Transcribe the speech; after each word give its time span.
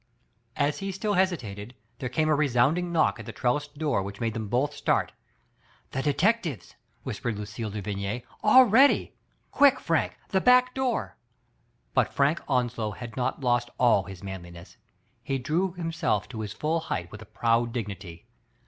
As 0.55 0.79
he 0.79 0.91
still 0.91 1.13
hesitated, 1.13 1.75
there 1.99 2.09
came 2.09 2.27
a 2.27 2.33
resounding 2.33 2.91
knock 2.91 3.19
at 3.19 3.27
the 3.27 3.31
trellised 3.31 3.77
door 3.77 4.01
which 4.01 4.19
made 4.19 4.33
them 4.33 4.47
both 4.47 4.73
start. 4.73 5.11
"The 5.91 6.01
detectives!" 6.01 6.73
whispered 7.03 7.37
Lucille 7.37 7.69
de 7.69 7.83
Vigny, 7.83 8.23
''already; 8.43 9.11
quick, 9.51 9.79
Frank, 9.79 10.17
the 10.29 10.41
back 10.41 10.73
door." 10.73 11.17
But 11.93 12.15
Frank 12.15 12.41
Onslow 12.47 12.93
had 12.93 13.15
not 13.15 13.41
lost 13.41 13.69
all 13.77 14.05
his 14.05 14.23
manliness; 14.23 14.77
he 15.21 15.37
drew 15.37 15.73
himself 15.73 16.27
to 16.29 16.39
his 16.41 16.51
full 16.51 16.79
height 16.79 17.11
with 17.11 17.21
a 17.21 17.25
proud 17.29 17.71
dignity. 17.71 18.25